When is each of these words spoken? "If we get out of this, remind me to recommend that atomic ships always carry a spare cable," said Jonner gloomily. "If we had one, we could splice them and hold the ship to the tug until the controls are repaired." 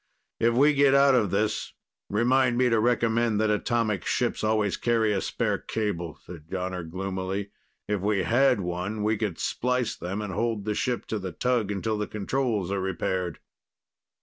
"If 0.39 0.55
we 0.55 0.73
get 0.73 0.95
out 0.95 1.13
of 1.13 1.29
this, 1.29 1.73
remind 2.09 2.57
me 2.57 2.69
to 2.69 2.79
recommend 2.79 3.39
that 3.39 3.51
atomic 3.51 4.03
ships 4.03 4.43
always 4.43 4.75
carry 4.75 5.13
a 5.13 5.21
spare 5.21 5.59
cable," 5.59 6.17
said 6.25 6.47
Jonner 6.49 6.83
gloomily. 6.89 7.51
"If 7.87 8.01
we 8.01 8.23
had 8.23 8.61
one, 8.61 9.03
we 9.03 9.15
could 9.15 9.37
splice 9.37 9.95
them 9.95 10.19
and 10.23 10.33
hold 10.33 10.65
the 10.65 10.73
ship 10.73 11.05
to 11.09 11.19
the 11.19 11.31
tug 11.31 11.69
until 11.69 11.99
the 11.99 12.07
controls 12.07 12.71
are 12.71 12.81
repaired." 12.81 13.37